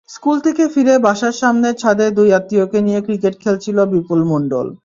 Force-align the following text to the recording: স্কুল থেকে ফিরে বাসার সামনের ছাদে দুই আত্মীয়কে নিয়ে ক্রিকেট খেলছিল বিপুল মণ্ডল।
স্কুল 0.09 0.37
থেকে 0.45 0.63
ফিরে 0.73 0.93
বাসার 1.05 1.33
সামনের 1.41 1.75
ছাদে 1.81 2.07
দুই 2.17 2.29
আত্মীয়কে 2.33 2.79
নিয়ে 2.81 3.01
ক্রিকেট 3.01 3.33
খেলছিল 3.43 3.77
বিপুল 3.93 4.19
মণ্ডল। 4.31 4.67